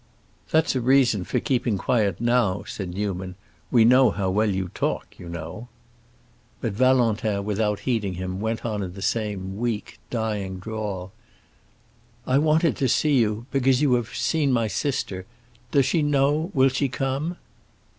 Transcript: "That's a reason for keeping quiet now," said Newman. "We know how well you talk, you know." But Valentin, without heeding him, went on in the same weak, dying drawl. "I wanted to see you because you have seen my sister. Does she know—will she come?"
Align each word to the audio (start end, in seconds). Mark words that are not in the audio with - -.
"That's 0.49 0.73
a 0.75 0.81
reason 0.81 1.25
for 1.25 1.39
keeping 1.39 1.77
quiet 1.77 2.19
now," 2.19 2.63
said 2.65 2.89
Newman. 2.91 3.35
"We 3.69 3.85
know 3.85 4.09
how 4.09 4.31
well 4.31 4.49
you 4.49 4.69
talk, 4.73 5.13
you 5.19 5.29
know." 5.29 5.67
But 6.59 6.73
Valentin, 6.73 7.45
without 7.45 7.81
heeding 7.81 8.15
him, 8.15 8.41
went 8.41 8.65
on 8.65 8.81
in 8.81 8.95
the 8.95 9.03
same 9.03 9.57
weak, 9.59 9.99
dying 10.09 10.57
drawl. 10.57 11.11
"I 12.25 12.39
wanted 12.39 12.75
to 12.77 12.89
see 12.89 13.19
you 13.19 13.45
because 13.51 13.83
you 13.83 13.93
have 13.93 14.15
seen 14.15 14.51
my 14.51 14.65
sister. 14.67 15.27
Does 15.69 15.85
she 15.85 16.01
know—will 16.01 16.69
she 16.69 16.89
come?" 16.89 17.37